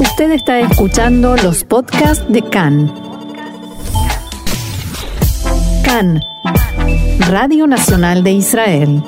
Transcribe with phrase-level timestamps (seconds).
[0.00, 2.92] Usted está escuchando los podcasts de CAN.
[5.84, 6.22] CAN,
[7.28, 9.02] Radio Nacional de Israel.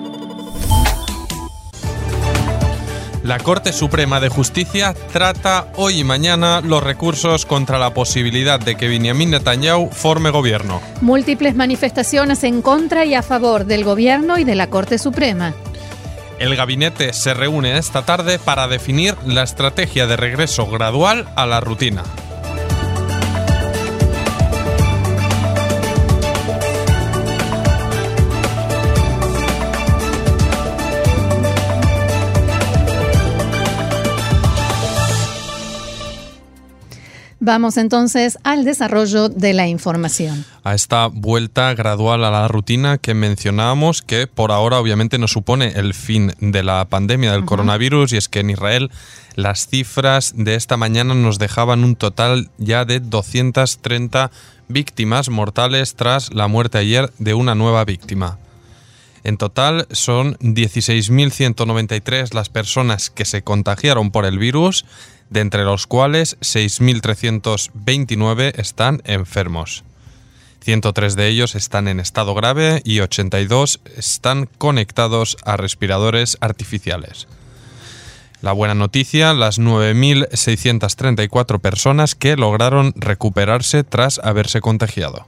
[3.22, 8.75] La Corte Suprema de Justicia trata hoy y mañana los recursos contra la posibilidad de
[8.75, 10.80] que Benjamin Netanyahu forme gobierno.
[11.00, 15.54] Múltiples manifestaciones en contra y a favor del gobierno y de la Corte Suprema.
[16.41, 21.61] El gabinete se reúne esta tarde para definir la estrategia de regreso gradual a la
[21.61, 22.03] rutina.
[37.42, 40.44] Vamos entonces al desarrollo de la información.
[40.62, 45.69] A esta vuelta gradual a la rutina que mencionábamos, que por ahora obviamente no supone
[45.69, 48.91] el fin de la pandemia del coronavirus, y es que en Israel
[49.36, 54.30] las cifras de esta mañana nos dejaban un total ya de 230
[54.68, 58.38] víctimas mortales tras la muerte ayer de una nueva víctima.
[59.24, 64.84] En total son 16.193 las personas que se contagiaron por el virus,
[65.31, 69.84] de entre los cuales 6.329 están enfermos.
[70.61, 77.27] 103 de ellos están en estado grave y 82 están conectados a respiradores artificiales.
[78.42, 85.27] La buena noticia, las 9.634 personas que lograron recuperarse tras haberse contagiado.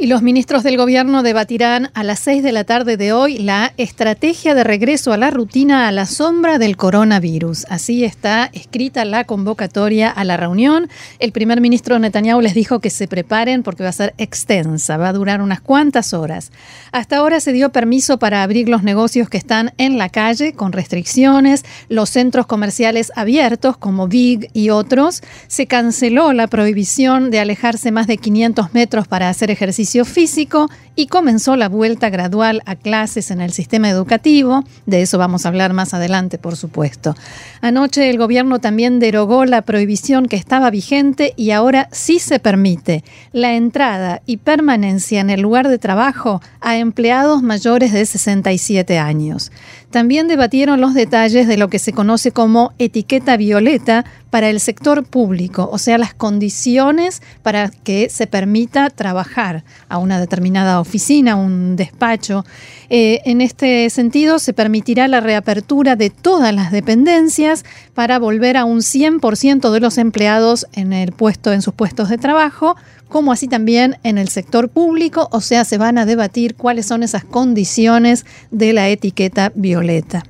[0.00, 3.74] Y los ministros del gobierno debatirán a las 6 de la tarde de hoy la
[3.76, 7.66] estrategia de regreso a la rutina a la sombra del coronavirus.
[7.68, 10.88] Así está escrita la convocatoria a la reunión.
[11.18, 15.10] El primer ministro Netanyahu les dijo que se preparen porque va a ser extensa, va
[15.10, 16.50] a durar unas cuantas horas.
[16.92, 20.72] Hasta ahora se dio permiso para abrir los negocios que están en la calle con
[20.72, 25.20] restricciones, los centros comerciales abiertos como Big y otros.
[25.46, 31.06] Se canceló la prohibición de alejarse más de 500 metros para hacer ejercicio físico y
[31.06, 34.64] comenzó la vuelta gradual a clases en el sistema educativo.
[34.86, 37.14] De eso vamos a hablar más adelante, por supuesto.
[37.60, 43.02] Anoche el gobierno también derogó la prohibición que estaba vigente y ahora sí se permite
[43.32, 49.50] la entrada y permanencia en el lugar de trabajo a empleados mayores de 67 años.
[49.90, 55.04] También debatieron los detalles de lo que se conoce como etiqueta violeta para el sector
[55.04, 61.74] público, o sea, las condiciones para que se permita trabajar a una determinada oficina, un
[61.74, 62.44] despacho.
[62.88, 68.64] Eh, en este sentido, se permitirá la reapertura de todas las dependencias para volver a
[68.64, 72.76] un 100% de los empleados en el puesto, en sus puestos de trabajo,
[73.10, 77.02] como así también en el sector público, o sea, se van a debatir cuáles son
[77.02, 80.24] esas condiciones de la etiqueta violeta.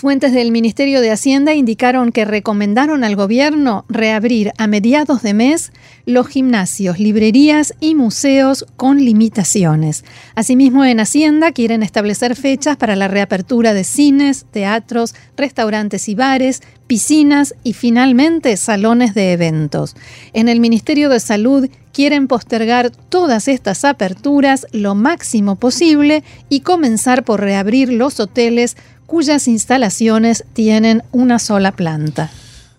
[0.00, 5.72] Fuentes del Ministerio de Hacienda indicaron que recomendaron al gobierno reabrir a mediados de mes
[6.06, 10.04] los gimnasios, librerías y museos con limitaciones.
[10.36, 16.62] Asimismo, en Hacienda quieren establecer fechas para la reapertura de cines, teatros, restaurantes y bares,
[16.86, 19.96] piscinas y finalmente salones de eventos.
[20.32, 27.24] En el Ministerio de Salud quieren postergar todas estas aperturas lo máximo posible y comenzar
[27.24, 28.76] por reabrir los hoteles
[29.08, 32.30] cuyas instalaciones tienen una sola planta.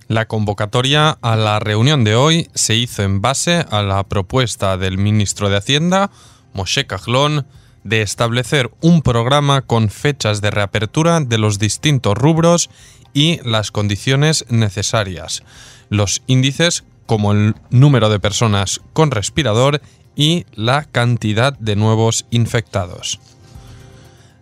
[0.07, 4.99] La convocatoria a la reunión de hoy se hizo en base a la propuesta del
[4.99, 6.11] ministro de Hacienda,
[6.53, 7.47] Moshe Kahlon,
[7.83, 12.69] de establecer un programa con fechas de reapertura de los distintos rubros
[13.11, 15.41] y las condiciones necesarias,
[15.89, 19.81] los índices como el número de personas con respirador
[20.15, 23.19] y la cantidad de nuevos infectados.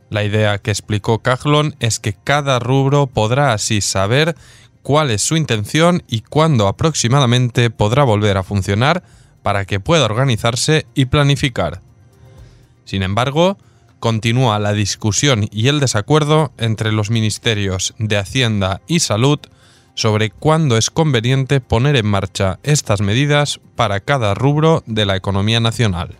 [0.10, 4.36] La idea que explicó Kahlon es que cada rubro podrá así saber
[4.82, 9.04] cuál es su intención y cuándo aproximadamente podrá volver a funcionar
[9.44, 11.82] para que pueda organizarse y planificar.
[12.86, 13.58] Sin embargo,
[14.00, 19.40] continúa la discusión y el desacuerdo entre los ministerios de Hacienda y Salud
[19.94, 25.60] sobre cuándo es conveniente poner en marcha estas medidas para cada rubro de la economía
[25.60, 26.16] nacional.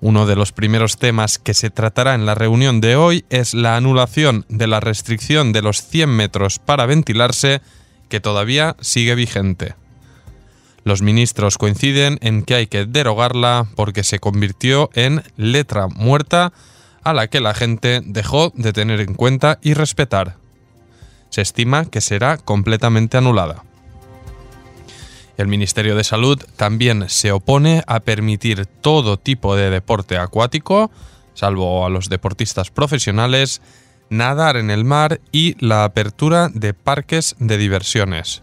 [0.00, 3.76] Uno de los primeros temas que se tratará en la reunión de hoy es la
[3.76, 7.62] anulación de la restricción de los 100 metros para ventilarse,
[8.08, 9.74] que todavía sigue vigente.
[10.84, 16.52] Los ministros coinciden en que hay que derogarla porque se convirtió en letra muerta
[17.02, 20.36] a la que la gente dejó de tener en cuenta y respetar.
[21.30, 23.64] Se estima que será completamente anulada.
[25.36, 30.90] El Ministerio de Salud también se opone a permitir todo tipo de deporte acuático,
[31.34, 33.60] salvo a los deportistas profesionales,
[34.08, 38.42] nadar en el mar y la apertura de parques de diversiones.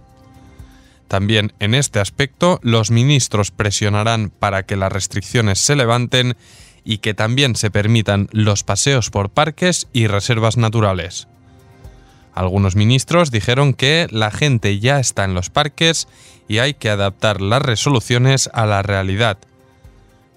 [1.08, 6.36] También en este aspecto los ministros presionarán para que las restricciones se levanten
[6.84, 11.28] y que también se permitan los paseos por parques y reservas naturales.
[12.34, 16.08] Algunos ministros dijeron que la gente ya está en los parques
[16.48, 19.38] y hay que adaptar las resoluciones a la realidad.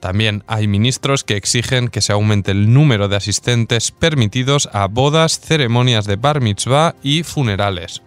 [0.00, 5.40] También hay ministros que exigen que se aumente el número de asistentes permitidos a bodas,
[5.40, 8.02] ceremonias de bar mitzvah y funerales.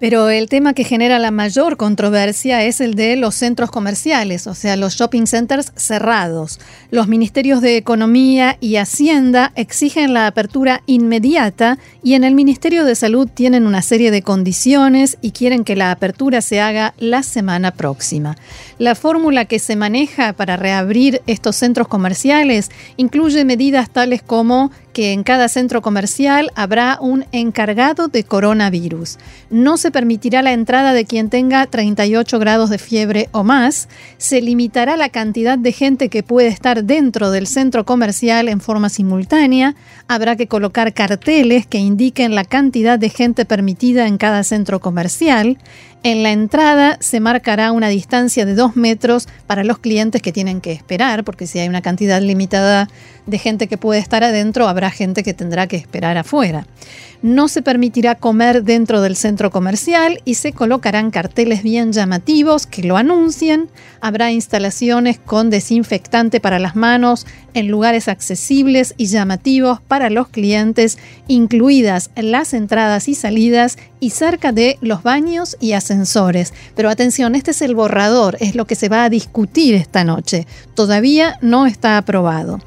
[0.00, 4.54] Pero el tema que genera la mayor controversia es el de los centros comerciales, o
[4.54, 6.58] sea, los shopping centers cerrados.
[6.90, 12.94] Los ministerios de Economía y Hacienda exigen la apertura inmediata y en el Ministerio de
[12.94, 17.72] Salud tienen una serie de condiciones y quieren que la apertura se haga la semana
[17.72, 18.38] próxima.
[18.78, 25.12] La fórmula que se maneja para reabrir estos centros comerciales incluye medidas tales como que
[25.12, 29.18] en cada centro comercial habrá un encargado de coronavirus.
[29.50, 33.88] No se permitirá la entrada de quien tenga 38 grados de fiebre o más.
[34.18, 38.88] Se limitará la cantidad de gente que puede estar dentro del centro comercial en forma
[38.88, 39.74] simultánea.
[40.08, 45.58] Habrá que colocar carteles que indiquen la cantidad de gente permitida en cada centro comercial.
[46.02, 50.62] En la entrada se marcará una distancia de dos metros para los clientes que tienen
[50.62, 52.88] que esperar, porque si hay una cantidad limitada
[53.26, 56.66] de gente que puede estar adentro, habrá gente que tendrá que esperar afuera.
[57.22, 62.82] No se permitirá comer dentro del centro comercial y se colocarán carteles bien llamativos que
[62.82, 63.68] lo anuncien.
[64.00, 70.96] Habrá instalaciones con desinfectante para las manos en lugares accesibles y llamativos para los clientes,
[71.28, 76.52] incluidas las entradas y salidas y cerca de los baños y ascensores.
[76.74, 80.46] Pero atención, este es el borrador, es lo que se va a discutir esta noche.
[80.74, 82.58] Todavía no está aprobado.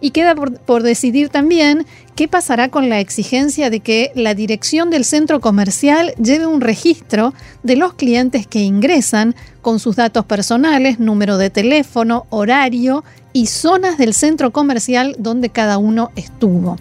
[0.00, 5.04] Y queda por, decidir también qué pasará con la exigencia de que la dirección del
[5.04, 11.36] centro comercial lleve un registro de los clientes que ingresan con sus datos personales, número
[11.36, 16.78] de teléfono, horario y zonas del centro comercial donde cada uno estuvo.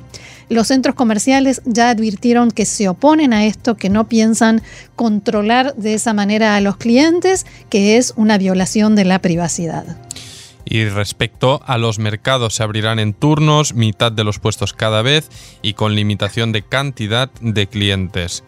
[0.50, 4.64] Los centros comerciales ya advirtieron que se oponen a esto, que no piensan
[4.96, 9.86] controlar de esa manera a los clientes, que es una violación de la privacidad.
[10.66, 15.30] Y respecto a los mercados, se abrirán en turnos, mitad de los puestos cada vez
[15.62, 18.44] y con limitación de cantidad de clientes.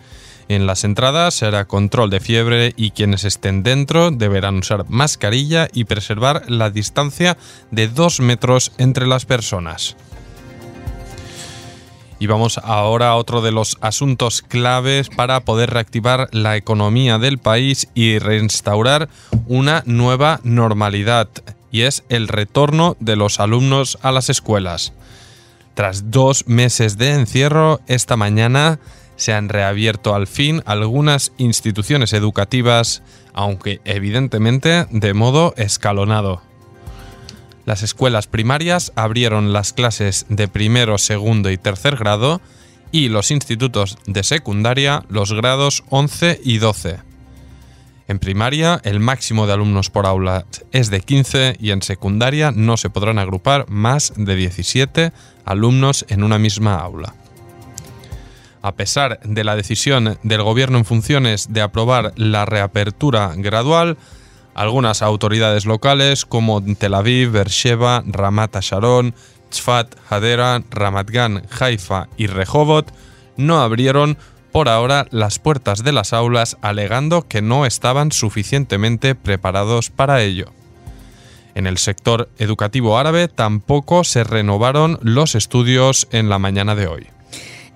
[0.47, 5.67] En las entradas se hará control de fiebre y quienes estén dentro deberán usar mascarilla
[5.71, 7.37] y preservar la distancia
[7.69, 9.95] de dos metros entre las personas.
[12.21, 17.39] Y vamos ahora a otro de los asuntos claves para poder reactivar la economía del
[17.39, 19.09] país y reinstaurar
[19.47, 21.29] una nueva normalidad
[21.71, 24.93] y es el retorno de los alumnos a las escuelas.
[25.73, 28.77] Tras dos meses de encierro, esta mañana
[29.15, 33.01] se han reabierto al fin algunas instituciones educativas,
[33.33, 36.50] aunque evidentemente de modo escalonado.
[37.65, 42.41] Las escuelas primarias abrieron las clases de primero, segundo y tercer grado
[42.91, 46.99] y los institutos de secundaria los grados 11 y 12.
[48.07, 52.75] En primaria, el máximo de alumnos por aula es de 15 y en secundaria no
[52.75, 55.13] se podrán agrupar más de 17
[55.45, 57.15] alumnos en una misma aula.
[58.61, 63.97] A pesar de la decisión del gobierno en funciones de aprobar la reapertura gradual,
[64.53, 69.13] algunas autoridades locales como Tel Aviv, Beersheba, Ramat Sharon,
[69.49, 72.91] Tzfat, Hadera, Ramat Gan, Haifa y Rehovot
[73.37, 74.17] no abrieron
[74.51, 80.51] por ahora las puertas de las aulas alegando que no estaban suficientemente preparados para ello.
[81.55, 87.07] En el sector educativo árabe tampoco se renovaron los estudios en la mañana de hoy.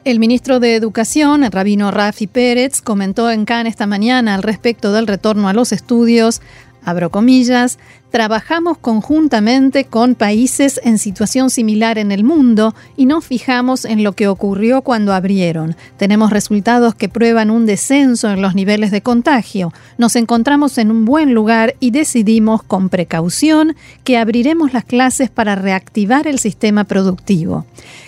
[0.06, 4.92] El ministro de Educación, el rabino Rafi Pérez, comentó en Cannes esta mañana al respecto
[4.92, 6.44] del retorno a los estudios
[6.86, 7.80] abro comillas,
[8.12, 14.14] trabajamos conjuntamente con países en situación similar en el mundo y nos fijamos en lo
[14.14, 15.76] que ocurrió cuando abrieron.
[15.98, 19.74] Tenemos resultados que prueban un descenso en los niveles de contagio.
[19.98, 25.56] Nos encontramos en un buen lugar y decidimos con precaución que abriremos las clases para
[25.56, 27.66] reactivar el sistema productivo.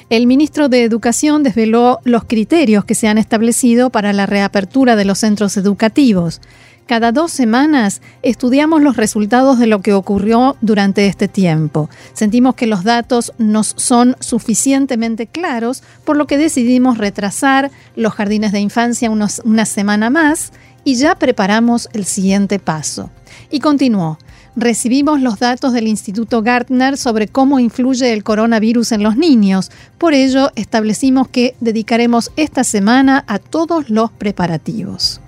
[0.10, 5.04] El ministro de Educación desveló los criterios que se han establecido para la reapertura de
[5.04, 6.40] los centros educativos.
[6.88, 11.90] Cada dos semanas estudiamos los resultados de lo que ocurrió durante este tiempo.
[12.14, 18.54] Sentimos que los datos nos son suficientemente claros, por lo que decidimos retrasar los jardines
[18.54, 20.54] de infancia una semana más
[20.86, 23.10] y ya preparamos el siguiente paso.
[23.52, 24.18] Y continuó.
[24.56, 29.70] recibimos los datos del Instituto Gartner sobre cómo influye el coronavirus en los niños.
[30.00, 35.20] Por ello, establecimos que dedicaremos esta semana a todos los preparativos.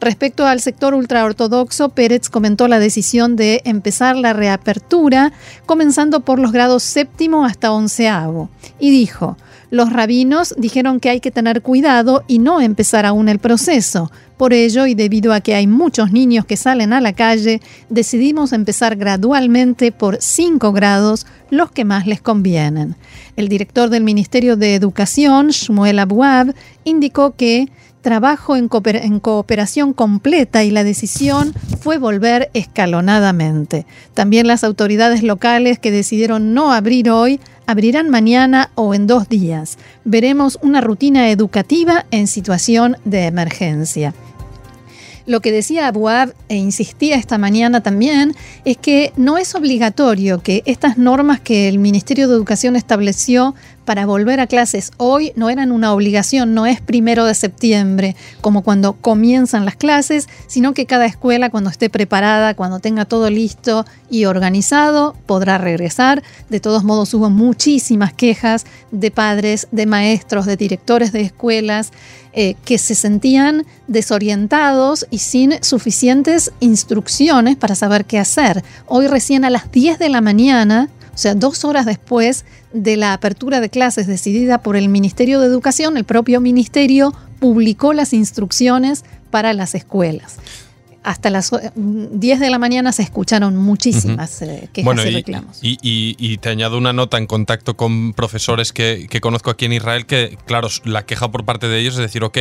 [0.00, 5.32] Respecto al sector ultraortodoxo, Pérez comentó la decisión de empezar la reapertura,
[5.66, 9.36] comenzando por los grados séptimo hasta onceavo, y dijo,
[9.70, 14.10] los rabinos dijeron que hay que tener cuidado y no empezar aún el proceso.
[14.38, 18.52] Por ello, y debido a que hay muchos niños que salen a la calle, decidimos
[18.52, 22.94] empezar gradualmente por 5 grados, los que más les convienen.
[23.36, 27.68] El director del Ministerio de Educación, Shmuel Abuab, indicó que
[28.00, 33.86] trabajo en, cooperación completa y la decisión fue volver escalonadamente.
[34.14, 39.78] También las autoridades locales que decidieron no abrir hoy abrirán mañana o en dos días.
[40.04, 44.14] Veremos una rutina educativa en situación de emergencia.
[45.28, 50.62] Lo que decía Abuab e insistía esta mañana también es que no es obligatorio que
[50.64, 53.54] estas normas que el Ministerio de Educación estableció
[53.84, 58.62] para volver a clases hoy no eran una obligación, no es primero de septiembre, como
[58.62, 63.84] cuando comienzan las clases, sino que cada escuela cuando esté preparada, cuando tenga todo listo
[64.10, 66.22] y organizado, podrá regresar.
[66.50, 71.90] De todos modos, hubo muchísimas quejas de padres, de maestros, de directores de escuelas
[72.40, 78.62] eh, que se sentían desorientados y sin suficientes instrucciones para saber qué hacer.
[78.86, 83.12] Hoy recién a las 10 de la mañana o sea, dos horas después de la
[83.12, 89.04] apertura de clases decidida por el Ministerio de Educación, el propio ministerio publicó las instrucciones
[89.32, 90.36] para las escuelas
[91.02, 95.58] hasta las 10 de la mañana se escucharon muchísimas eh, quejas y, reclamos.
[95.62, 100.38] Y, te añado una nota en contacto con profesores que, conozco aquí en Israel que,
[100.46, 102.38] claro, la queja por parte de ellos es decir, ok,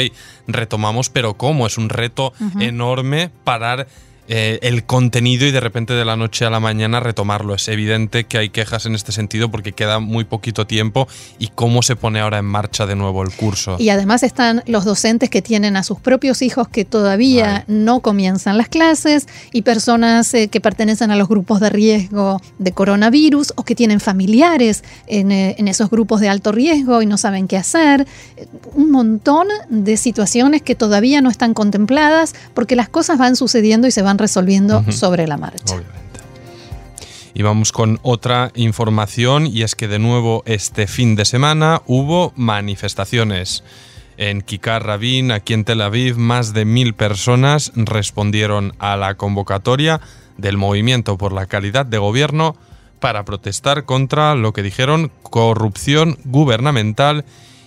[0.48, 1.68] retomamos, pero ¿cómo?
[1.68, 3.88] Es un reto enorme parar
[4.30, 7.56] eh, el contenido y de repente de la noche a la mañana retomarlo.
[7.56, 11.08] Es evidente que hay quejas en este sentido porque queda muy poquito tiempo
[11.40, 13.78] y cómo se pone ahora en marcha de nuevo el curso.
[13.80, 18.58] Y además están los docentes que tienen a sus propios hijos que todavía no comienzan
[18.58, 23.64] las clases y personas eh, que pertenecen a los grupos de riesgo de coronavirus o
[23.64, 27.56] que tienen familiares en, eh, en esos grupos de alto riesgo y no saben qué
[27.56, 28.06] hacer.
[28.74, 33.92] Un montón de situaciones que todavía no están contempladas porque las cosas van sucediendo y
[33.92, 35.76] se van resolviendo sobre la marcha.
[35.76, 35.98] Obviamente.
[37.34, 42.34] Y vamos con otra información y es que de nuevo este fin de semana hubo
[42.36, 43.64] manifestaciones.
[44.18, 50.02] En Kikar Rabin, aquí en Tel Aviv, más de mil personas respondieron a la convocatoria
[50.38, 52.56] del Movimiento por la Calidad de Gobierno
[53.00, 57.26] para protestar contra lo que dijeron corrupción gubernamental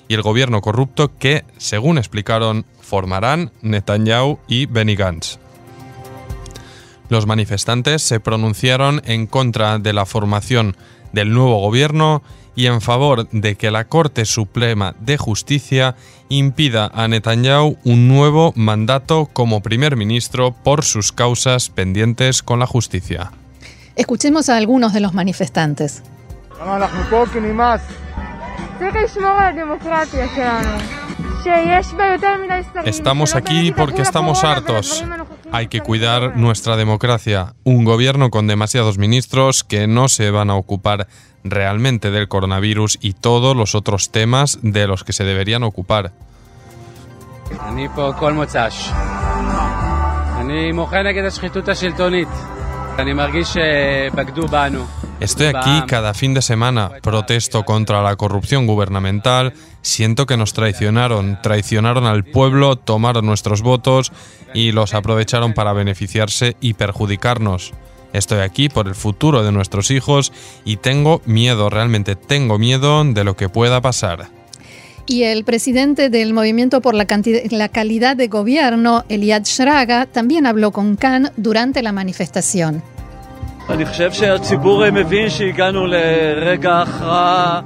[0.08, 5.38] y el gobierno corrupto que, según explicaron, formarán Netanyahu y Benny Gantz.
[7.10, 10.76] Los manifestantes se pronunciaron en contra de la formación
[11.12, 12.22] del nuevo gobierno
[12.54, 15.96] y en favor de que la Corte Suprema de Justicia
[16.28, 22.66] impida a Netanyahu un nuevo mandato como primer ministro por sus causas pendientes con la
[22.68, 23.32] justicia.
[23.96, 26.04] Escuchemos a algunos de los manifestantes.
[32.84, 35.04] Estamos aquí porque estamos hartos.
[35.52, 37.54] Hay que cuidar nuestra democracia.
[37.64, 41.08] Un gobierno con demasiados ministros que no se van a ocupar
[41.42, 46.12] realmente del coronavirus y todos los otros temas de los que se deberían ocupar.
[55.20, 61.38] Estoy aquí cada fin de semana, protesto contra la corrupción gubernamental, siento que nos traicionaron,
[61.42, 64.12] traicionaron al pueblo, tomaron nuestros votos
[64.54, 67.72] y los aprovecharon para beneficiarse y perjudicarnos.
[68.14, 70.32] Estoy aquí por el futuro de nuestros hijos
[70.64, 74.28] y tengo miedo, realmente tengo miedo de lo que pueda pasar.
[75.06, 77.06] Y el presidente del Movimiento por la,
[77.50, 82.82] la Calidad de Gobierno, Eliad Shraga, también habló con Khan durante la manifestación.
[83.68, 87.60] אני חושב שהציבור אה, מבין שהגענו לרגע הכרעה.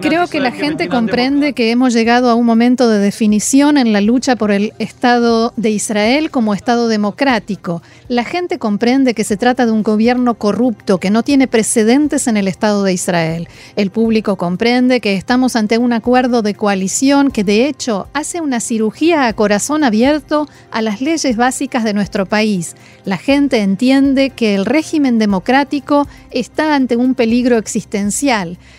[0.00, 4.00] Creo que la gente comprende que hemos llegado a un momento de definición en la
[4.00, 7.82] lucha por el Estado de Israel como Estado democrático.
[8.08, 12.36] La gente comprende que se trata de un gobierno corrupto que no tiene precedentes en
[12.36, 13.48] el Estado de Israel.
[13.76, 18.60] El público comprende que estamos ante un acuerdo de coalición que de hecho hace una
[18.60, 22.74] cirugía a corazón abierto a las leyes básicas de nuestro país.
[23.04, 28.31] La gente entiende que el régimen democrático está ante un peligro existencial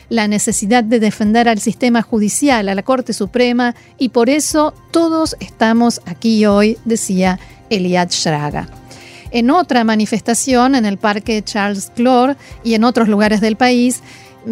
[0.09, 5.35] la necesidad de defender al sistema judicial, a la Corte Suprema, y por eso todos
[5.39, 8.67] estamos aquí hoy, decía Eliad Shraga.
[9.31, 14.01] En otra manifestación en el Parque Charles Clore y en otros lugares del país,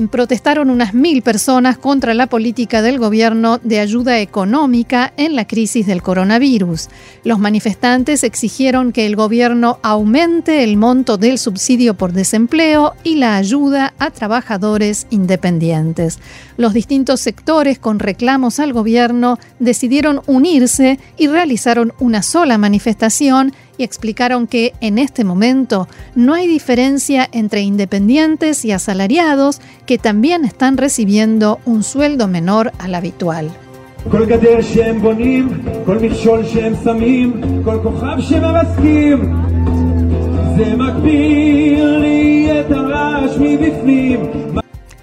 [0.10, 5.86] protestaron unas mil personas contra la política del gobierno de ayuda económica en la crisis
[5.86, 6.90] del coronavirus.
[7.24, 13.36] Los manifestantes exigieron que el gobierno aumente el monto del subsidio por desempleo y la
[13.36, 16.20] ayuda a trabajadores independientes.
[16.58, 23.84] Los distintos sectores con reclamos al gobierno decidieron unirse y realizaron una sola manifestación y
[23.84, 30.78] explicaron que en este momento no hay diferencia entre independientes y asalariados que también están
[30.78, 33.50] recibiendo un sueldo menor al habitual.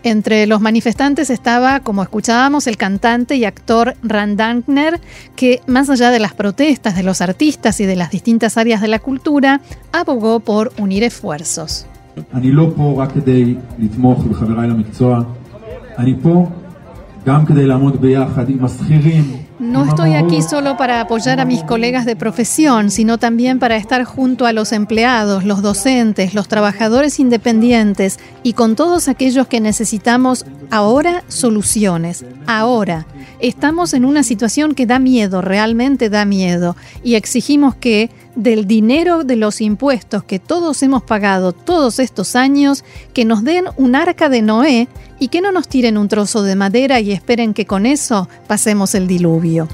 [0.03, 5.01] Entre los manifestantes estaba, como escuchábamos, el cantante y actor Rand Dankner,
[5.35, 8.89] que más allá de las protestas de los artistas y de las distintas áreas de
[8.89, 9.61] la cultura,
[9.93, 11.87] abogó por unir esfuerzos.
[19.59, 24.05] No estoy aquí solo para apoyar a mis colegas de profesión, sino también para estar
[24.05, 30.47] junto a los empleados, los docentes, los trabajadores independientes y con todos aquellos que necesitamos
[30.71, 32.25] ahora soluciones.
[32.47, 33.07] Ahora
[33.41, 39.25] estamos en una situación que da miedo, realmente da miedo, y exigimos que del dinero
[39.25, 44.29] de los impuestos que todos hemos pagado todos estos años, que nos den un arca
[44.29, 44.87] de Noé
[45.19, 48.95] y que no nos tiren un trozo de madera y esperen que con eso pasemos
[48.95, 49.67] el diluvio.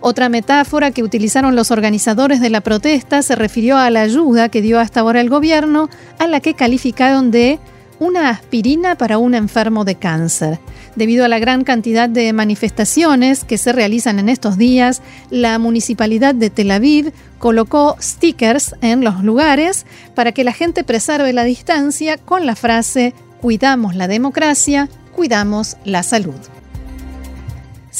[0.00, 4.60] Otra metáfora que utilizaron los organizadores de la protesta se refirió a la ayuda que
[4.60, 5.88] dio hasta ahora el gobierno,
[6.18, 7.60] a la que calificaron de
[8.00, 10.58] una aspirina para un enfermo de cáncer.
[10.96, 16.34] Debido a la gran cantidad de manifestaciones que se realizan en estos días, la municipalidad
[16.34, 22.16] de Tel Aviv colocó stickers en los lugares para que la gente preserve la distancia
[22.18, 26.59] con la frase Cuidamos la democracia, cuidamos la salud.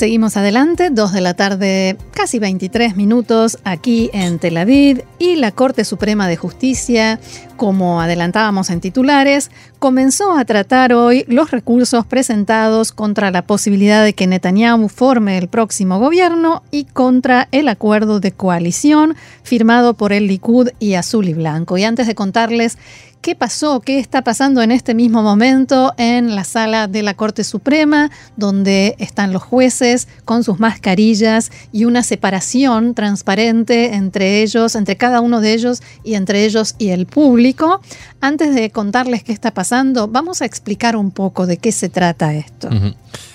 [0.00, 5.52] Seguimos adelante, 2 de la tarde, casi 23 minutos aquí en Tel Aviv y la
[5.52, 7.20] Corte Suprema de Justicia,
[7.58, 14.14] como adelantábamos en titulares, comenzó a tratar hoy los recursos presentados contra la posibilidad de
[14.14, 20.28] que Netanyahu forme el próximo gobierno y contra el acuerdo de coalición firmado por el
[20.28, 21.76] Likud y Azul y Blanco.
[21.76, 22.78] Y antes de contarles
[23.20, 27.44] qué pasó, qué está pasando en este mismo momento en la sala de la Corte
[27.44, 34.96] Suprema, donde están los jueces con sus mascarillas y una separación transparente entre ellos, entre
[34.96, 37.80] cada uno de ellos y entre ellos y el público.
[38.20, 42.34] Antes de contarles qué está pasando, vamos a explicar un poco de qué se trata
[42.34, 42.68] esto.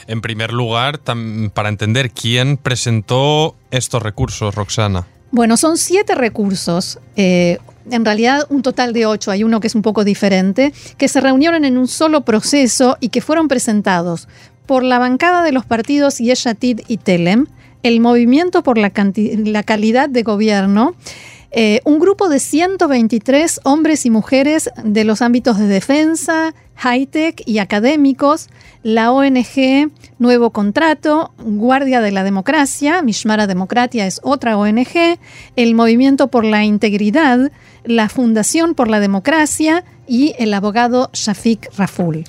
[0.07, 0.99] En primer lugar,
[1.53, 5.07] para entender quién presentó estos recursos, Roxana.
[5.31, 6.99] Bueno, son siete recursos.
[7.15, 7.57] Eh,
[7.89, 11.21] en realidad un total de ocho, hay uno que es un poco diferente, que se
[11.21, 14.27] reunieron en un solo proceso y que fueron presentados
[14.65, 17.45] por la bancada de los partidos Yeshatid y Telem,
[17.83, 20.95] el Movimiento por la, la Calidad de Gobierno,
[21.57, 27.59] eh, un grupo de 123 hombres y mujeres de los ámbitos de defensa, high-tech y
[27.59, 28.49] académicos,
[28.83, 29.89] la ONG
[30.19, 35.17] Nuevo Contrato, Guardia de la Democracia, Mishmara Democratia es otra ONG,
[35.55, 37.49] el Movimiento por la Integridad,
[37.85, 42.25] la Fundación por la Democracia y el abogado Shafik Raful.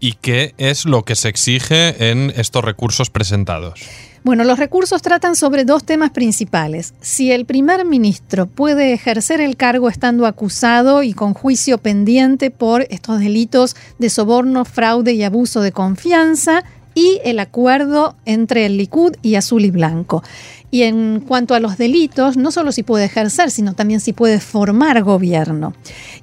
[0.00, 3.78] ¿Y qué es lo que se exige en estos recursos presentados?
[4.22, 6.92] Bueno, los recursos tratan sobre dos temas principales.
[7.00, 12.86] Si el primer ministro puede ejercer el cargo estando acusado y con juicio pendiente por
[12.90, 19.16] estos delitos de soborno, fraude y abuso de confianza, y el acuerdo entre el Likud
[19.22, 20.22] y Azul y Blanco.
[20.70, 24.38] Y en cuanto a los delitos, no solo si puede ejercer, sino también si puede
[24.38, 25.72] formar gobierno.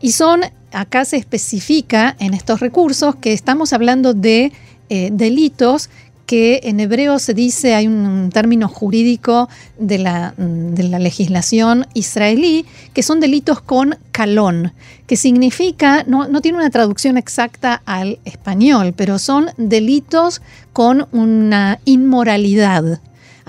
[0.01, 4.51] Y son, acá se especifica en estos recursos que estamos hablando de
[4.89, 5.89] eh, delitos
[6.27, 9.47] que en hebreo se dice, hay un término jurídico
[9.79, 14.73] de la, de la, legislación israelí, que son delitos con calón,
[15.07, 20.41] que significa, no, no tiene una traducción exacta al español, pero son delitos
[20.73, 22.99] con una inmoralidad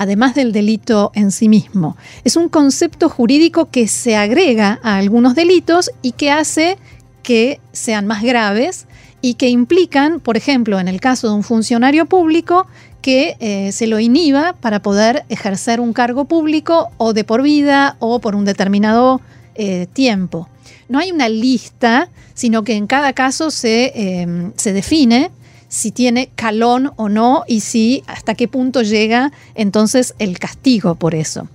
[0.01, 1.97] además del delito en sí mismo.
[2.23, 6.79] Es un concepto jurídico que se agrega a algunos delitos y que hace
[7.25, 8.87] que sean más graves
[9.21, 12.67] y que implican, por ejemplo, en el caso de un funcionario público,
[13.03, 17.97] que eh, se lo inhiba para poder ejercer un cargo público o de por vida
[18.01, 19.21] o por un determinado
[19.55, 20.49] eh, tiempo.
[20.89, 25.31] No hay una lista, sino que en cada caso se, em, se define
[25.69, 31.15] si tiene calón o no y si hasta qué punto llega entonces el castigo por
[31.15, 31.49] eso.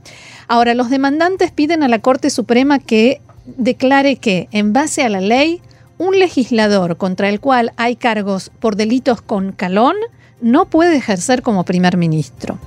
[0.47, 5.21] Ahora, los demandantes piden a la Corte Suprema que declare que, en base a la
[5.21, 5.61] ley,
[5.97, 9.95] un legislador contra el cual hay cargos por delitos con calón
[10.41, 12.57] no puede ejercer como primer ministro.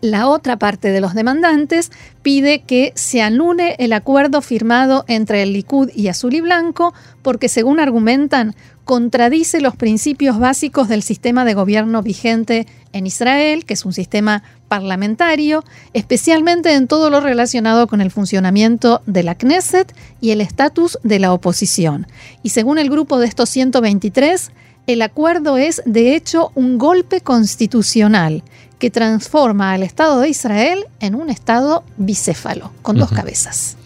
[0.00, 1.90] La otra parte de los demandantes
[2.22, 7.48] pide que se anule el acuerdo firmado entre el Likud y Azul y Blanco porque,
[7.48, 13.84] según argumentan, contradice los principios básicos del sistema de gobierno vigente en Israel, que es
[13.84, 20.30] un sistema parlamentario, especialmente en todo lo relacionado con el funcionamiento de la Knesset y
[20.30, 22.06] el estatus de la oposición.
[22.42, 24.52] Y según el grupo de estos 123,
[24.86, 28.42] el acuerdo es de hecho un golpe constitucional
[28.78, 33.76] que transforma al Estado de Israel en un Estado bicéfalo, con dos cabezas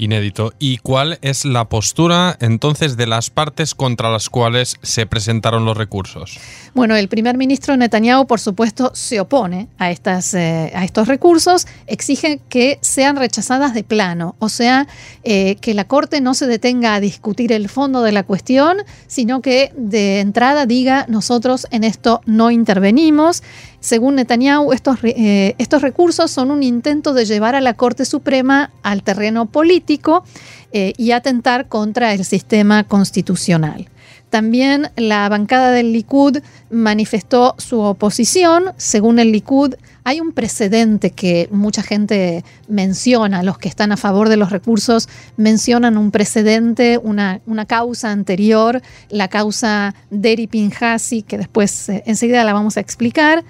[0.00, 0.54] inédito.
[0.58, 5.76] ¿Y cuál es la postura entonces de las partes contra las cuales se presentaron los
[5.76, 6.38] recursos?
[6.74, 11.66] Bueno, el primer ministro Netanyahu, por supuesto, se opone a, estas, eh, a estos recursos,
[11.86, 14.88] exige que sean rechazadas de plano, o sea,
[15.22, 19.42] eh, que la Corte no se detenga a discutir el fondo de la cuestión, sino
[19.42, 23.42] que de entrada diga nosotros en esto no intervenimos.
[23.80, 28.70] Según Netanyahu, estos, eh, estos recursos son un intento de llevar a la Corte Suprema
[28.82, 30.24] al terreno político
[30.72, 33.88] eh, y atentar contra el sistema constitucional.
[34.30, 36.38] También la bancada del Likud
[36.70, 38.72] manifestó su oposición.
[38.76, 44.28] Según el Likud, hay un precedente que mucha gente menciona, los que están a favor
[44.28, 51.36] de los recursos mencionan un precedente, una, una causa anterior, la causa Deri Pinhasi, que
[51.36, 53.44] después eh, enseguida la vamos a explicar.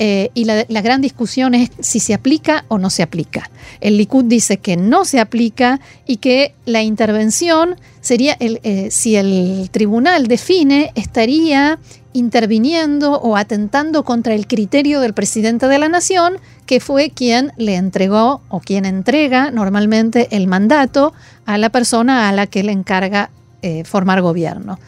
[0.00, 3.50] Eh, y la, gran discusión es si se aplica o no se aplica.
[3.80, 9.68] El Likud dice que no se aplica y que la intervención sería, eh, si el
[9.72, 11.80] tribunal define, estaría
[12.12, 17.74] interviniendo o atentando contra el criterio del presidente de la nación, que fue quien le
[17.74, 21.12] entregó o quien entrega normalmente el mandato
[21.44, 23.30] a la persona a la que le encarga
[23.62, 24.78] eh, formar gobierno.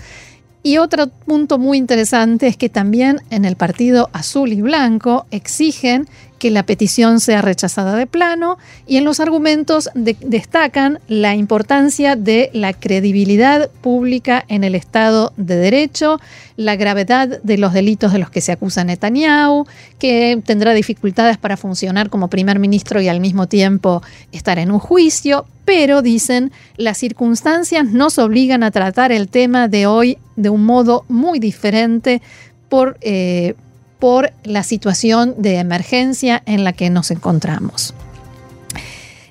[0.62, 6.06] Y otro punto muy interesante es que también en el partido azul y blanco exigen
[6.40, 12.50] que la petición sea rechazada de plano y en los argumentos destacan la importancia de
[12.54, 16.18] la credibilidad pública en el Estado de Derecho,
[16.56, 19.66] la gravedad de los delitos de los que se acusa Netanyahu,
[19.98, 24.78] que tendrá dificultades para funcionar como primer ministro y al mismo tiempo estar en un
[24.78, 30.64] juicio, pero dicen las circunstancias nos obligan a tratar el tema de hoy de un
[30.64, 32.22] modo muy diferente
[32.70, 33.56] por, eh,
[34.00, 37.94] por la situación de emergencia en la que nos encontramos.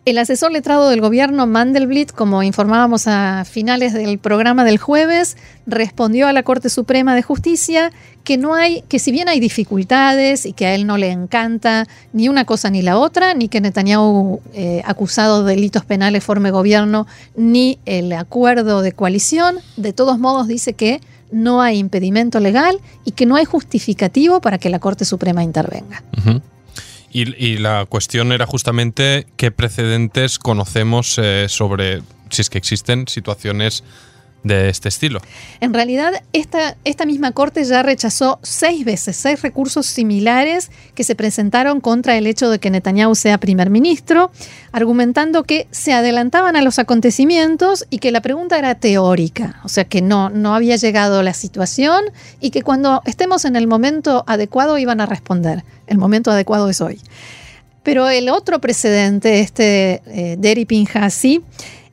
[0.05, 6.27] El asesor letrado del gobierno Mandelblit, como informábamos a finales del programa del jueves, respondió
[6.27, 7.91] a la Corte Suprema de Justicia
[8.23, 11.85] que no hay, que si bien hay dificultades y que a él no le encanta
[12.11, 16.49] ni una cosa ni la otra, ni que Netanyahu eh, acusado de delitos penales forme
[16.49, 17.05] gobierno,
[17.35, 23.11] ni el acuerdo de coalición, de todos modos dice que no hay impedimento legal y
[23.11, 26.03] que no hay justificativo para que la Corte Suprema intervenga.
[27.11, 33.83] y, la cuestión era justamente qué precedentes conocemos eh, sobre, si es que existen, situaciones
[34.43, 35.19] de este estilo.
[35.59, 41.15] En realidad, esta, esta misma Corte ya rechazó seis veces, seis recursos similares que se
[41.15, 44.31] presentaron contra el hecho de que Netanyahu sea primer ministro,
[44.71, 49.85] argumentando que se adelantaban a los acontecimientos y que la pregunta era teórica, o sea
[49.85, 52.05] que no, no había llegado la situación
[52.39, 55.63] y que cuando estemos en el momento adecuado iban a responder.
[55.87, 56.99] El momento adecuado es hoy.
[57.83, 60.65] Pero el otro precedente, este eh, Deri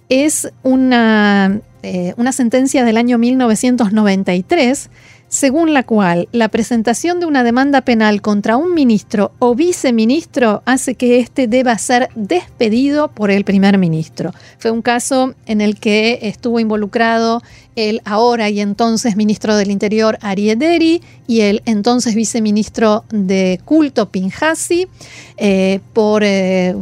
[0.09, 4.90] es una eh, una sentencia del año 1993
[5.29, 10.95] según la cual la presentación de una demanda penal contra un ministro o viceministro hace
[10.95, 14.33] que éste deba ser despedido por el primer ministro.
[14.59, 17.42] Fue un caso en el que estuvo involucrado
[17.75, 24.88] el ahora y entonces ministro del Interior Ariederi y el entonces viceministro de culto Pinhasi
[25.37, 26.75] eh, por eh,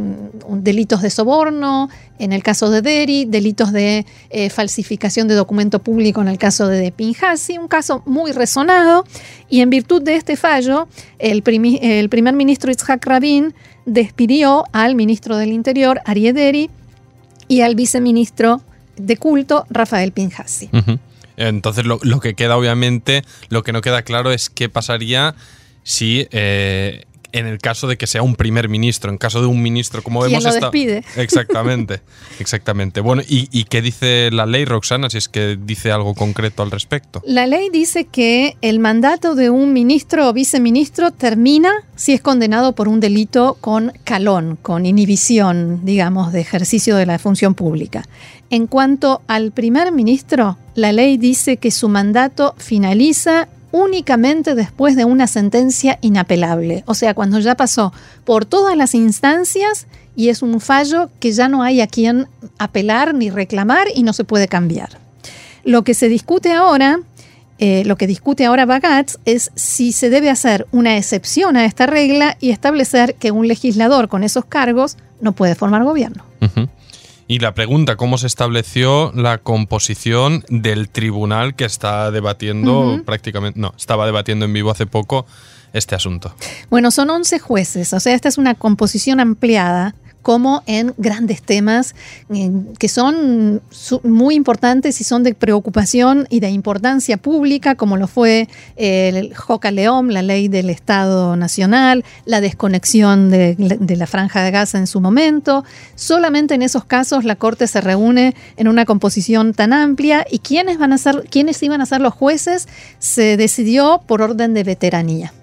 [0.49, 6.21] delitos de soborno, en el caso de Deri, delitos de eh, falsificación de documento público
[6.21, 9.05] en el caso de Pinhasi, un caso muy resonado
[9.49, 15.53] y en virtud de este fallo, el, primer ministro Itzhak Rabin despidió al ministro del
[15.53, 16.71] Interior, Ariederi,
[17.49, 18.63] y al viceministro
[18.97, 20.71] de culto, Rafael Pinhasi.
[21.37, 25.35] Entonces, lo, que queda, obviamente, lo que no queda claro es qué pasaría
[25.83, 29.61] si eh, en el caso de que sea un primer ministro, en caso de un
[29.61, 30.45] ministro, como ¿Quién vemos...
[30.45, 31.05] lo despide?
[31.17, 32.01] Exactamente,
[32.39, 33.01] exactamente.
[33.01, 36.71] Bueno, ¿y, y qué dice la ley, Roxana, si es que dice algo concreto al
[36.71, 37.23] respecto?
[37.27, 42.73] La ley dice que el mandato de un ministro o viceministro termina si es condenado
[42.77, 48.05] por un delito con calón, con inhibición, digamos, de ejercicio de la función pública.
[48.51, 55.05] En cuanto al primer ministro, la ley dice que su mandato finaliza únicamente después de
[55.05, 57.93] una sentencia inapelable, o sea, cuando ya pasó
[58.25, 63.15] por todas las instancias y es un fallo que ya no hay a quien apelar
[63.15, 64.91] ni reclamar y no se puede cambiar.
[65.65, 67.01] Lo que se discute ahora,
[67.59, 71.87] eh, lo que discute ahora Bagatz es si se debe hacer una excepción a esta
[71.87, 76.25] regla y establecer que un legislador con esos cargos no puede formar gobierno.
[77.27, 83.73] Y la pregunta, ¿cómo se estableció la composición del tribunal que está debatiendo prácticamente, no,
[83.77, 85.25] estaba debatiendo en vivo hace poco
[85.73, 86.35] este asunto?
[86.69, 91.95] Bueno, son 11 jueces, o sea, esta es una composición ampliada como en grandes temas
[92.79, 93.61] que son
[94.03, 99.71] muy importantes y son de preocupación y de importancia pública, como lo fue el Joca
[99.71, 104.87] León, la ley del Estado Nacional, la desconexión de, de la franja de Gaza en
[104.87, 105.63] su momento.
[105.95, 110.79] Solamente en esos casos la Corte se reúne en una composición tan amplia y quiénes
[110.79, 112.67] van a ser, quiénes iban a ser los jueces
[112.99, 115.35] se decidió por orden de veteranía.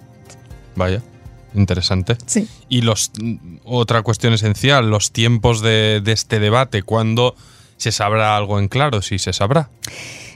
[0.75, 1.03] Vaya,
[1.53, 2.17] interesante.
[2.25, 2.47] Sí.
[2.69, 7.35] Y los mm, otra cuestión esencial, los tiempos de, de este debate, ¿cuándo
[7.77, 9.01] se sabrá algo en claro?
[9.01, 9.69] Si se sabrá.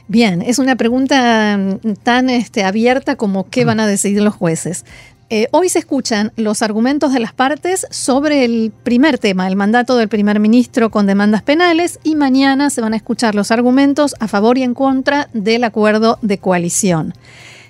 [0.08, 4.84] Bien, es una pregunta mm, tan este, abierta como qué van a decidir los jueces.
[5.28, 9.96] Eh, hoy se escuchan los argumentos de las partes sobre el primer tema, el mandato
[9.96, 14.28] del primer ministro con demandas penales, y mañana se van a escuchar los argumentos a
[14.28, 17.12] favor y en contra del acuerdo de coalición.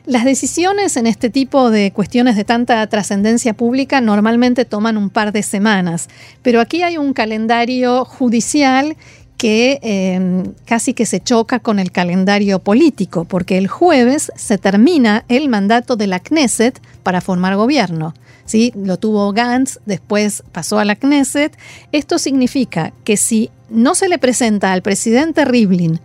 [0.07, 5.33] Las decisiones en este tipo de cuestiones de tanta trascendencia pública normalmente toman un par
[5.33, 6.09] de semanas,
[6.43, 8.97] pero aquí hay un calendario judicial
[9.37, 15.25] que eh, casi que se choca con el calendario político, porque el jueves se termina
[15.29, 18.15] el mandato de la Knesset para formar gobierno.
[18.45, 18.73] ¿sí?
[18.77, 21.59] Lo tuvo Gantz, después pasó a la Knesset.
[21.91, 25.99] Esto significa que si no se le presenta al presidente Rivlin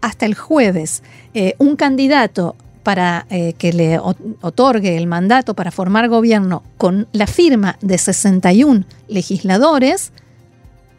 [0.00, 1.02] hasta el jueves
[1.34, 7.26] eh, un candidato para eh, que le otorgue el mandato para formar gobierno con la
[7.26, 10.12] firma de 61 legisladores,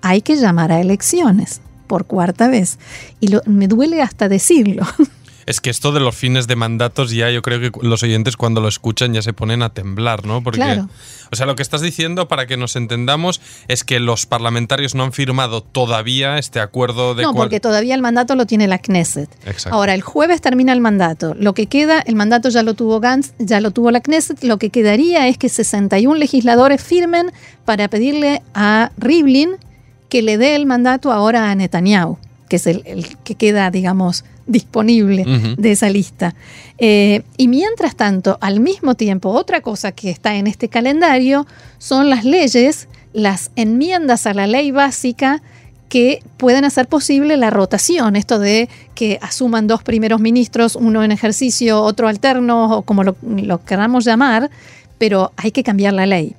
[0.02, 2.80] hay que llamar a elecciones por cuarta vez.
[3.20, 4.86] Y lo- me duele hasta decirlo.
[5.46, 8.62] Es que esto de los fines de mandatos ya yo creo que los oyentes cuando
[8.62, 10.44] lo escuchan ya se ponen a temblar, ¿no?
[10.44, 10.88] Porque, Claro.
[11.32, 15.04] o sea, lo que estás diciendo, para que nos entendamos, es que los parlamentarios no
[15.04, 18.78] han firmado todavía este acuerdo de no, cual- porque todavía el mandato lo tiene la
[18.80, 19.30] Knesset.
[19.46, 19.76] Exacto.
[19.76, 21.34] Ahora, el jueves termina el mandato.
[21.38, 24.44] Lo que queda, el mandato ya lo tuvo Gantz, ya lo tuvo la Knesset.
[24.44, 27.32] Lo que quedaría es que 61 legisladores firmen
[27.66, 29.52] para pedirle a Rivlin
[30.10, 32.18] que le dé el mandato ahora a Netanyahu,
[32.50, 36.36] que es el, el que queda, digamos, disponible de esa lista.
[36.78, 42.10] Eh, y mientras tanto, al mismo tiempo, otra cosa que está en este calendario son
[42.10, 45.42] las leyes, las enmiendas a la ley básica
[45.90, 51.12] que pueden hacer posible la rotación, esto de que asuman dos primeros ministros, uno en
[51.12, 54.50] ejercicio, otro alterno, o como lo, lo queramos llamar,
[54.98, 56.36] pero hay que cambiar la ley.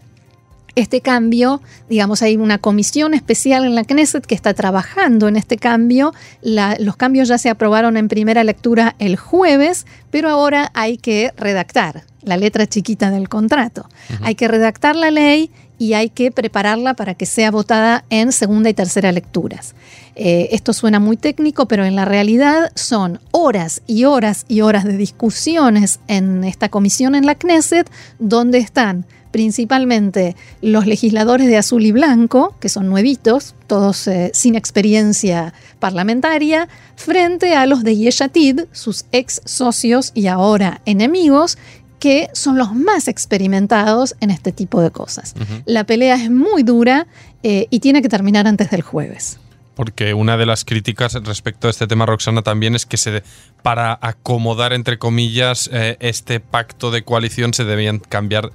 [0.74, 5.56] Este cambio, digamos, hay una comisión especial en la Knesset que está trabajando en este
[5.58, 6.14] cambio.
[6.40, 11.32] La- los cambios ya se aprobaron en primera lectura el jueves, pero ahora hay que
[11.36, 13.86] redactar la letra chiquita del contrato.
[14.22, 18.70] Hay que redactar la ley y hay que prepararla para que sea votada en segunda
[18.70, 19.74] y tercera lecturas.
[20.14, 24.84] Eh, esto suena muy técnico, pero en la realidad son horas y horas y horas
[24.84, 31.84] de discusiones en esta comisión en la Knesset, donde están principalmente los legisladores de azul
[31.84, 38.60] y blanco, que son nuevitos, todos eh, sin experiencia parlamentaria, frente a los de Yeshatid,
[38.70, 41.58] sus ex socios y ahora enemigos,
[41.98, 45.34] que son los más experimentados en este tipo de cosas.
[45.66, 47.06] La pelea es muy dura
[47.42, 49.38] eh, y tiene que terminar antes del jueves.
[49.74, 53.22] Porque una de las críticas respecto a este tema, Roxana, también es que se
[53.62, 58.50] para acomodar, entre comillas, eh, este pacto de coalición se debían cambiar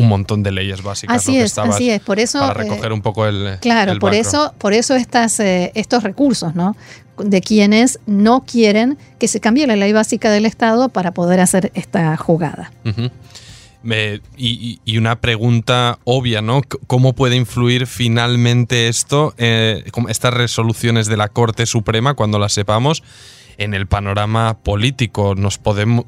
[0.00, 1.16] un montón de leyes básicas.
[1.16, 2.00] Así que es, así es.
[2.00, 3.58] Por eso, Para eh, recoger un poco el.
[3.60, 6.76] Claro, el por eso, por eso estas, eh, estos recursos, ¿no?
[7.18, 11.70] De quienes no quieren que se cambie la ley básica del Estado para poder hacer
[11.74, 12.72] esta jugada.
[13.82, 16.62] Me- y, una pregunta obvia, ¿no?
[16.86, 23.02] ¿Cómo puede influir finalmente esto, eh, estas resoluciones de la Corte Suprema, cuando las sepamos,
[23.60, 25.34] en el panorama político?
[25.36, 26.06] ¿Nos podemos,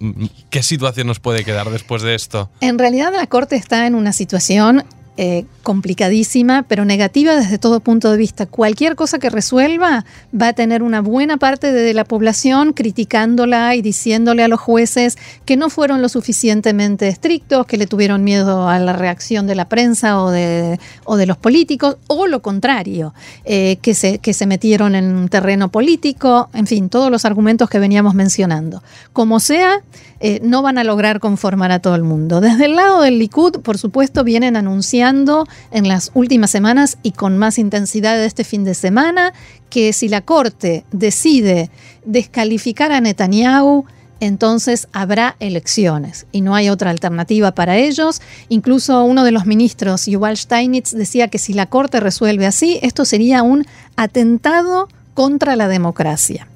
[0.51, 2.51] ¿Qué situación nos puede quedar después de esto?
[2.61, 4.85] En realidad la Corte está en una situación
[5.25, 8.47] eh, complicadísima, pero negativa desde todo punto de vista.
[8.47, 10.05] Cualquier cosa que resuelva
[10.35, 15.17] va a tener una buena parte de la población criticándola y diciéndole a los jueces
[15.45, 19.69] que no fueron lo suficientemente estrictos, que le tuvieron miedo a la reacción de la
[19.69, 25.15] prensa o de, los políticos, o lo contrario, eh, que, se, que se metieron en
[25.15, 28.83] un terreno político, en fin, todos los argumentos que veníamos mencionando.
[29.13, 29.83] Como sea,
[30.25, 32.41] eh, no van a lograr conformar a todo el mundo.
[32.41, 37.39] Desde el lado del Likud, por supuesto, vienen anunciando en las últimas semanas y con
[37.39, 39.33] más intensidad de este fin de semana
[39.69, 41.71] que si la Corte decide
[42.05, 43.85] descalificar a Netanyahu,
[44.21, 48.23] entonces habrá elecciones y no hay otra alternativa para ellos.
[48.49, 53.05] Incluso uno de los ministros, Yuval Steinitz, decía que si la Corte resuelve así, esto
[53.05, 56.47] sería un atentado contra la democracia.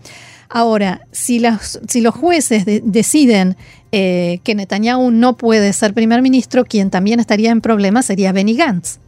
[0.48, 1.42] Ahora, si,
[1.88, 3.56] si los jueces deciden
[3.92, 8.56] eh, que Netanyahu no puede ser primer ministro, quien también estaría en problemas sería Benny
[8.56, 8.98] Gantz,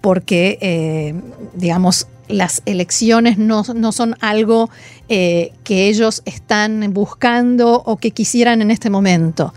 [0.00, 1.14] porque, eh,
[1.54, 4.70] digamos, las elecciones no, son algo
[5.08, 9.52] eh, que ellos están buscando o que quisieran en este momento.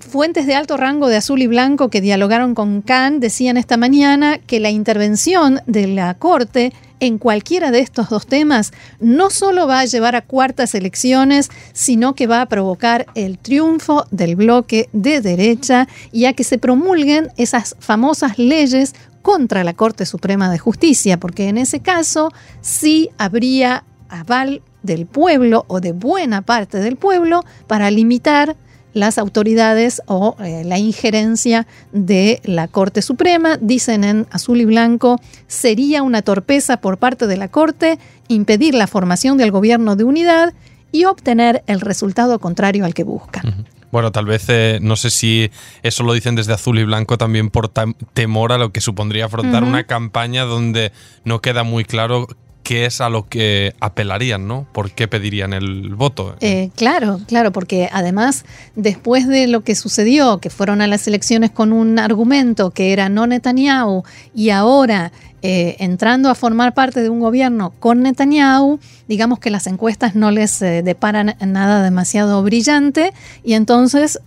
[0.00, 4.38] Fuentes de alto rango de azul y blanco que dialogaron con Khan decían esta mañana
[4.38, 9.80] que la intervención de la Corte en cualquiera de estos dos temas no solo va
[9.80, 15.20] a llevar a cuartas elecciones, sino que va a provocar el triunfo del bloque de
[15.20, 21.18] derecha y a que se promulguen esas famosas leyes contra la Corte Suprema de Justicia,
[21.18, 27.44] porque en ese caso sí habría aval del pueblo o de buena parte del pueblo
[27.66, 28.56] para limitar
[28.92, 33.56] las autoridades o eh, la injerencia de la Corte Suprema.
[33.60, 37.98] Dicen en azul y blanco, sería una torpeza por parte de la Corte
[38.28, 40.54] impedir la formación del gobierno de unidad
[40.92, 43.66] y obtener el resultado contrario al que buscan.
[43.92, 45.50] Bueno, tal vez eh, no sé si
[45.82, 49.64] eso lo dicen desde azul y blanco también por temor a lo que supondría afrontar
[49.64, 50.92] una campaña donde
[51.24, 52.28] no queda muy claro
[52.62, 54.66] qué es a lo que apelarían, ¿no?
[54.72, 56.36] ¿Por qué pedirían el voto?
[56.40, 58.44] Eh, claro, claro, porque además,
[58.76, 63.08] después de lo que sucedió, que fueron a las elecciones con un argumento que era
[63.08, 65.10] no Netanyahu, y ahora
[65.42, 70.30] eh, entrando a formar parte de un gobierno con Netanyahu, digamos que las encuestas no
[70.30, 74.20] les eh, deparan nada demasiado brillante, y entonces,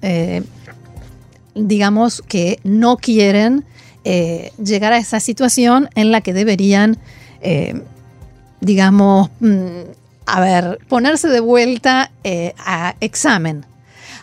[1.55, 3.63] digamos que no quieren
[4.03, 6.97] llegar a esa situación en la que deberían
[8.63, 9.81] digamos, mm,
[10.25, 13.65] a ver, ponerse de vuelta eh, a examen.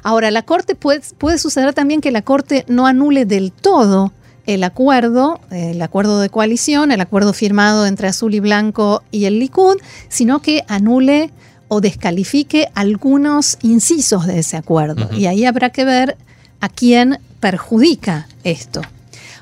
[0.03, 4.13] Ahora, la Corte puede, puede suceder también que la Corte no anule del todo
[4.47, 9.39] el acuerdo, el acuerdo de coalición, el acuerdo firmado entre Azul y Blanco y el
[9.39, 9.77] Likud,
[10.09, 11.31] sino que anule
[11.69, 15.09] o descalifique algunos incisos de ese acuerdo.
[15.17, 16.17] Y ahí habrá que ver
[16.61, 18.83] a quién perjudica esto.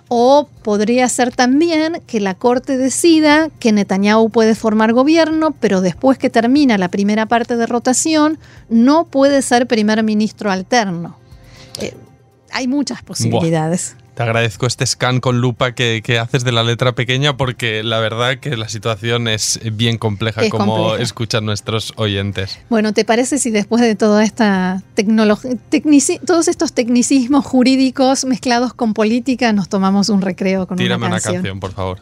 [0.09, 6.17] O podría ser también que la Corte decida que Netanyahu puede formar gobierno, pero después
[6.17, 8.39] que termina la primera parte de rotación,
[8.71, 11.17] no puede ser primer ministro alterno.
[11.81, 11.95] Eh,
[12.51, 13.97] hay muchas posibilidades.
[14.19, 18.39] Te agradezco este scan con lupa que, haces de la letra pequeña porque la verdad
[18.39, 22.59] que la situación es bien compleja como escuchan nuestros oyentes.
[22.69, 25.53] Bueno, ¿te parece si después de toda esta tecnología,
[26.27, 31.13] todos estos tecnicismos jurídicos mezclados con política nos tomamos un recreo con una canción?
[31.13, 32.01] una canción, por favor.